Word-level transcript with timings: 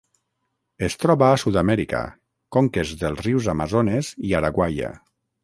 Es 0.87 0.95
troba 1.03 1.27
a 1.33 1.37
Sud-amèrica: 1.43 1.99
conques 2.57 2.95
dels 3.03 3.23
rius 3.27 3.51
Amazones 3.55 4.11
i 4.33 4.35
Araguaia. 4.41 4.93